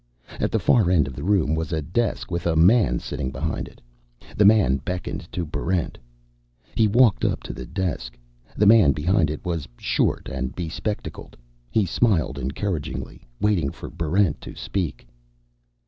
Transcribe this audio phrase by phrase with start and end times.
[0.39, 3.67] At the far end of the room was a desk with a man sitting behind
[3.67, 3.79] it.
[4.35, 5.95] The man beckoned to Barrent.
[6.73, 8.17] He walked up to the desk.
[8.57, 11.37] The man behind it was short and bespectacled.
[11.69, 15.07] He smiled encouragingly, waiting for Barrent to speak.